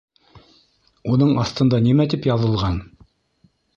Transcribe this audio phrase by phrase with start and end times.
[1.15, 2.81] Уның аҫтында нимә тип яҙылған?